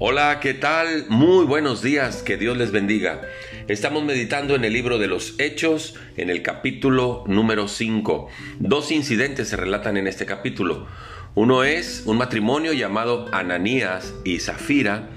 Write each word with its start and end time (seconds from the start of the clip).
Hola, 0.00 0.40
¿qué 0.40 0.54
tal? 0.54 1.06
Muy 1.08 1.44
buenos 1.44 1.80
días, 1.80 2.24
que 2.24 2.36
Dios 2.36 2.56
les 2.56 2.72
bendiga. 2.72 3.22
Estamos 3.68 4.02
meditando 4.02 4.56
en 4.56 4.64
el 4.64 4.72
libro 4.72 4.98
de 4.98 5.06
los 5.06 5.36
Hechos, 5.38 5.94
en 6.16 6.30
el 6.30 6.42
capítulo 6.42 7.22
número 7.28 7.68
5. 7.68 8.28
Dos 8.58 8.90
incidentes 8.90 9.50
se 9.50 9.56
relatan 9.56 9.96
en 9.96 10.08
este 10.08 10.26
capítulo. 10.26 10.88
Uno 11.36 11.62
es 11.62 12.02
un 12.06 12.18
matrimonio 12.18 12.72
llamado 12.72 13.28
Ananías 13.30 14.12
y 14.24 14.40
Zafira. 14.40 15.10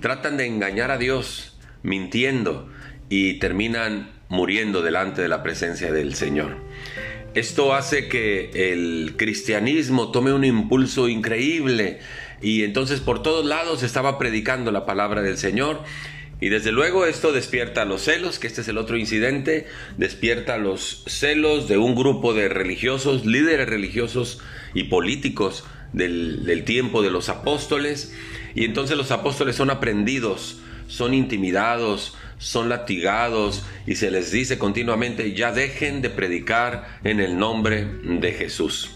Tratan 0.00 0.36
de 0.36 0.46
engañar 0.46 0.92
a 0.92 0.98
Dios, 0.98 1.58
mintiendo, 1.82 2.70
y 3.08 3.40
terminan 3.40 4.12
muriendo 4.28 4.82
delante 4.82 5.20
de 5.20 5.28
la 5.28 5.42
presencia 5.42 5.92
del 5.92 6.14
Señor. 6.14 6.58
Esto 7.34 7.74
hace 7.74 8.08
que 8.08 8.50
el 8.72 9.14
cristianismo 9.16 10.10
tome 10.10 10.34
un 10.34 10.44
impulso 10.44 11.08
increíble 11.08 12.00
y 12.42 12.62
entonces 12.62 13.00
por 13.00 13.22
todos 13.22 13.46
lados 13.46 13.82
estaba 13.82 14.18
predicando 14.18 14.70
la 14.70 14.84
palabra 14.84 15.22
del 15.22 15.38
Señor. 15.38 15.80
Y 16.42 16.48
desde 16.48 16.72
luego 16.72 17.06
esto 17.06 17.32
despierta 17.32 17.84
los 17.86 18.02
celos, 18.02 18.38
que 18.38 18.48
este 18.48 18.60
es 18.60 18.68
el 18.68 18.76
otro 18.76 18.98
incidente, 18.98 19.66
despierta 19.96 20.58
los 20.58 21.04
celos 21.06 21.68
de 21.68 21.78
un 21.78 21.94
grupo 21.94 22.34
de 22.34 22.48
religiosos, 22.48 23.24
líderes 23.24 23.68
religiosos 23.68 24.40
y 24.74 24.84
políticos 24.84 25.64
del, 25.92 26.44
del 26.44 26.64
tiempo 26.64 27.00
de 27.00 27.10
los 27.10 27.28
apóstoles. 27.30 28.12
Y 28.54 28.64
entonces 28.64 28.96
los 28.96 29.10
apóstoles 29.10 29.56
son 29.56 29.70
aprendidos, 29.70 30.58
son 30.88 31.14
intimidados, 31.14 32.14
son 32.42 32.68
latigados 32.68 33.64
y 33.86 33.94
se 33.94 34.10
les 34.10 34.32
dice 34.32 34.58
continuamente, 34.58 35.32
ya 35.32 35.52
dejen 35.52 36.02
de 36.02 36.10
predicar 36.10 36.98
en 37.04 37.20
el 37.20 37.38
nombre 37.38 37.86
de 38.02 38.32
Jesús. 38.32 38.90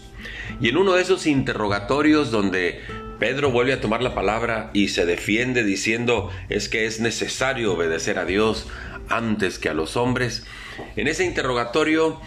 Y 0.59 0.67
en 0.67 0.77
uno 0.77 0.93
de 0.93 1.01
esos 1.01 1.25
interrogatorios 1.25 2.29
donde 2.29 2.81
Pedro 3.19 3.49
vuelve 3.49 3.71
a 3.71 3.79
tomar 3.79 4.03
la 4.03 4.13
palabra 4.13 4.69
y 4.73 4.89
se 4.89 5.05
defiende 5.05 5.63
diciendo 5.63 6.29
es 6.49 6.67
que 6.67 6.85
es 6.85 6.99
necesario 6.99 7.73
obedecer 7.73 8.19
a 8.19 8.25
Dios 8.25 8.67
antes 9.07 9.59
que 9.59 9.69
a 9.69 9.73
los 9.73 9.95
hombres. 9.95 10.45
En 10.97 11.07
ese 11.07 11.25
interrogatorio, 11.25 12.19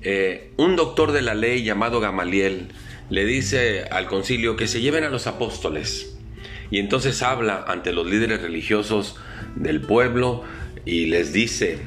eh, 0.00 0.52
un 0.58 0.76
doctor 0.76 1.10
de 1.10 1.22
la 1.22 1.34
ley 1.34 1.64
llamado 1.64 1.98
Gamaliel 1.98 2.68
le 3.10 3.24
dice 3.24 3.84
al 3.90 4.06
concilio 4.06 4.56
que 4.56 4.68
se 4.68 4.80
lleven 4.80 5.02
a 5.02 5.10
los 5.10 5.26
apóstoles. 5.26 6.14
Y 6.70 6.78
entonces 6.78 7.22
habla 7.22 7.64
ante 7.66 7.92
los 7.92 8.06
líderes 8.06 8.42
religiosos 8.42 9.16
del 9.56 9.80
pueblo 9.80 10.44
y 10.88 11.04
les 11.04 11.34
dice 11.34 11.78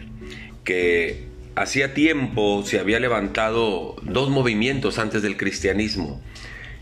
que 0.64 1.26
hacía 1.56 1.96
tiempo 1.96 2.64
se 2.64 2.80
había 2.80 3.00
levantado 3.00 3.96
dos 4.04 4.30
movimientos 4.30 5.00
antes 5.00 5.24
del 5.24 5.38
cristianismo 5.38 6.22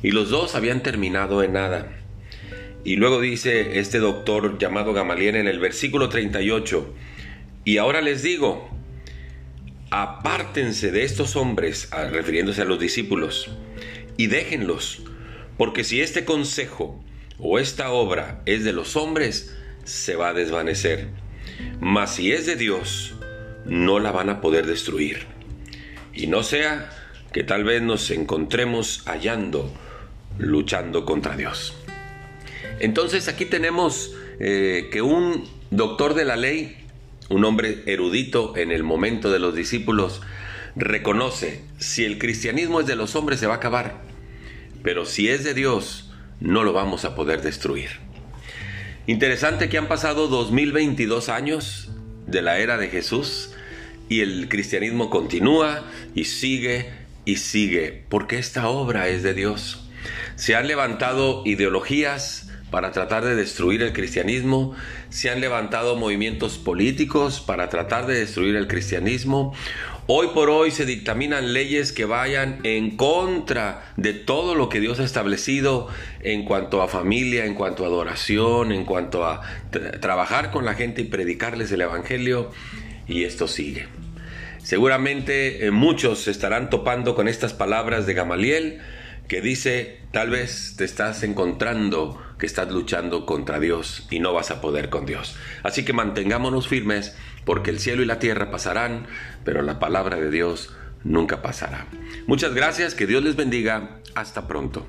y 0.03 0.11
los 0.11 0.29
dos 0.29 0.53
habían 0.53 0.83
terminado 0.83 1.43
en 1.43 1.53
nada. 1.53 1.95
Y 2.83 2.97
luego 2.97 3.21
dice 3.21 3.79
este 3.79 3.99
doctor 3.99 4.57
llamado 4.57 4.91
Gamaliel 4.91 5.37
en 5.37 5.47
el 5.47 5.59
versículo 5.59 6.09
38, 6.09 6.93
y 7.63 7.77
ahora 7.77 8.01
les 8.01 8.21
digo, 8.21 8.69
apártense 9.89 10.91
de 10.91 11.03
estos 11.03 11.37
hombres, 11.37 11.89
refiriéndose 12.11 12.61
a 12.61 12.65
los 12.65 12.79
discípulos, 12.79 13.49
y 14.17 14.27
déjenlos, 14.27 15.03
porque 15.57 15.83
si 15.83 16.01
este 16.01 16.25
consejo 16.25 17.01
o 17.37 17.59
esta 17.59 17.91
obra 17.91 18.41
es 18.45 18.63
de 18.65 18.73
los 18.73 18.95
hombres, 18.95 19.55
se 19.83 20.15
va 20.15 20.29
a 20.29 20.33
desvanecer. 20.33 21.07
Mas 21.79 22.15
si 22.15 22.31
es 22.31 22.45
de 22.45 22.55
Dios, 22.55 23.13
no 23.65 23.99
la 23.99 24.11
van 24.11 24.29
a 24.29 24.41
poder 24.41 24.65
destruir. 24.65 25.25
Y 26.13 26.27
no 26.27 26.43
sea 26.43 26.89
que 27.31 27.43
tal 27.43 27.63
vez 27.63 27.81
nos 27.81 28.11
encontremos 28.11 29.03
hallando, 29.05 29.71
luchando 30.37 31.05
contra 31.05 31.35
Dios. 31.35 31.75
Entonces 32.79 33.27
aquí 33.27 33.45
tenemos 33.45 34.13
eh, 34.39 34.89
que 34.91 35.01
un 35.01 35.47
doctor 35.69 36.13
de 36.13 36.25
la 36.25 36.35
ley, 36.35 36.77
un 37.29 37.45
hombre 37.45 37.83
erudito 37.85 38.57
en 38.57 38.71
el 38.71 38.83
momento 38.83 39.31
de 39.31 39.39
los 39.39 39.55
discípulos, 39.55 40.21
reconoce, 40.75 41.61
si 41.77 42.05
el 42.05 42.17
cristianismo 42.17 42.79
es 42.79 42.87
de 42.87 42.95
los 42.95 43.15
hombres 43.15 43.39
se 43.39 43.47
va 43.47 43.55
a 43.55 43.57
acabar, 43.57 44.01
pero 44.83 45.05
si 45.05 45.29
es 45.29 45.43
de 45.43 45.53
Dios, 45.53 46.09
no 46.39 46.63
lo 46.63 46.73
vamos 46.73 47.05
a 47.05 47.15
poder 47.15 47.41
destruir. 47.41 47.89
Interesante 49.09 49.69
que 49.69 49.79
han 49.79 49.87
pasado 49.87 50.27
2022 50.27 51.29
años 51.29 51.89
de 52.27 52.43
la 52.43 52.59
era 52.59 52.77
de 52.77 52.89
Jesús 52.89 53.49
y 54.07 54.21
el 54.21 54.47
cristianismo 54.49 55.09
continúa 55.09 55.83
y 56.13 56.25
sigue 56.25 56.91
y 57.25 57.37
sigue, 57.37 58.03
porque 58.09 58.37
esta 58.37 58.69
obra 58.69 59.07
es 59.07 59.23
de 59.23 59.33
Dios. 59.33 59.89
Se 60.35 60.55
han 60.55 60.67
levantado 60.67 61.41
ideologías 61.43 62.51
para 62.69 62.91
tratar 62.91 63.25
de 63.25 63.33
destruir 63.33 63.81
el 63.81 63.93
cristianismo, 63.93 64.75
se 65.09 65.31
han 65.31 65.41
levantado 65.41 65.95
movimientos 65.95 66.59
políticos 66.59 67.39
para 67.39 67.67
tratar 67.67 68.05
de 68.05 68.13
destruir 68.13 68.55
el 68.55 68.67
cristianismo. 68.67 69.55
Hoy 70.11 70.29
por 70.33 70.49
hoy 70.49 70.71
se 70.71 70.87
dictaminan 70.87 71.53
leyes 71.53 71.91
que 71.91 72.03
vayan 72.03 72.61
en 72.63 72.97
contra 72.97 73.93
de 73.95 74.13
todo 74.13 74.55
lo 74.55 74.67
que 74.67 74.79
Dios 74.79 74.99
ha 74.99 75.03
establecido 75.03 75.87
en 76.21 76.45
cuanto 76.45 76.81
a 76.81 76.87
familia, 76.87 77.45
en 77.45 77.53
cuanto 77.53 77.83
a 77.83 77.89
adoración, 77.89 78.71
en 78.71 78.85
cuanto 78.85 79.23
a 79.23 79.41
trabajar 80.01 80.49
con 80.49 80.65
la 80.65 80.73
gente 80.73 81.03
y 81.03 81.05
predicarles 81.05 81.71
el 81.71 81.81
Evangelio. 81.81 82.49
Y 83.07 83.25
esto 83.25 83.47
sigue. 83.47 83.85
Seguramente 84.63 85.67
eh, 85.67 85.69
muchos 85.69 86.27
estarán 86.27 86.71
topando 86.71 87.13
con 87.13 87.27
estas 87.27 87.53
palabras 87.53 88.07
de 88.07 88.15
Gamaliel 88.15 88.79
que 89.29 89.41
dice, 89.41 90.01
tal 90.11 90.31
vez 90.31 90.73
te 90.75 90.83
estás 90.83 91.21
encontrando 91.23 92.21
que 92.39 92.47
estás 92.47 92.69
luchando 92.71 93.27
contra 93.27 93.59
Dios 93.59 94.07
y 94.09 94.19
no 94.19 94.33
vas 94.33 94.49
a 94.49 94.59
poder 94.59 94.89
con 94.89 95.05
Dios. 95.05 95.37
Así 95.61 95.85
que 95.85 95.93
mantengámonos 95.93 96.67
firmes 96.67 97.15
porque 97.45 97.69
el 97.69 97.79
cielo 97.79 98.01
y 98.01 98.05
la 98.05 98.17
tierra 98.19 98.49
pasarán, 98.49 99.05
pero 99.45 99.61
la 99.61 99.79
palabra 99.79 100.17
de 100.17 100.31
Dios 100.31 100.73
nunca 101.03 101.43
pasará. 101.43 101.85
Muchas 102.25 102.55
gracias, 102.55 102.95
que 102.95 103.05
Dios 103.05 103.23
les 103.23 103.35
bendiga, 103.35 103.99
hasta 104.15 104.47
pronto. 104.47 104.87